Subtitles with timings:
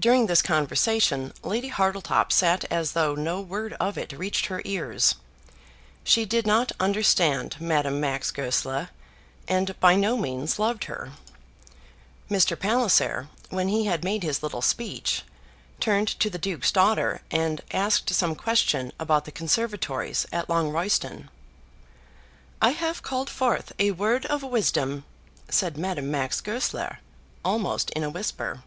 [0.00, 5.14] During this conversation Lady Hartletop sat as though no word of it reached her ears.
[6.02, 8.88] She did not understand Madame Max Goesler,
[9.46, 11.12] and by no means loved her.
[12.28, 12.58] Mr.
[12.58, 15.22] Palliser, when he had made his little speech,
[15.78, 21.28] turned to the Duke's daughter and asked some question about the conservatories at Longroyston.
[22.60, 25.04] "I have called forth a word of wisdom,"
[25.48, 26.98] said Madame Max Goesler,
[27.44, 28.64] almost in a whisper.